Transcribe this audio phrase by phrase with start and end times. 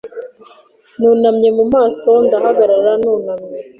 [0.99, 3.57] Nunamye mu maso ndahagarara nunamye